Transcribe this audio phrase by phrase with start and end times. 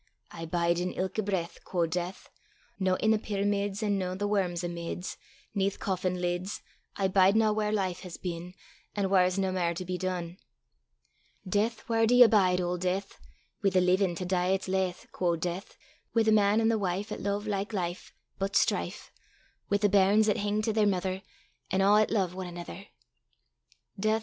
[0.31, 2.31] "I bide in ilka breath," Quo' Death.
[2.79, 5.15] "No i' the pyramids, An' no the worms amids,
[5.55, 6.63] 'Neth coffin lids;
[6.95, 8.55] I bidena whaur life has been,
[8.95, 10.37] An' whaur 's nae mair to be dune."
[11.47, 11.81] "Death!
[11.87, 13.19] whaur do ye bide, auld Death?"
[13.63, 15.77] "Wi' the leevin', to dee 'at's laith," Quo' Death.
[16.15, 19.11] "Wi' the man an' the wife 'At lo'e like life, But (without) strife;
[19.69, 21.21] Wi' the bairns 'at hing to their mither,
[21.69, 22.87] An' a' 'at lo'e ane anither."
[23.99, 24.19] "Death!